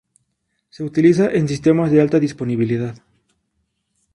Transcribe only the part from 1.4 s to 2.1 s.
sistemas de